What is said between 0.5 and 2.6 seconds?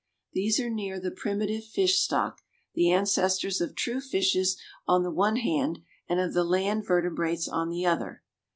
are near the primitive fish stock,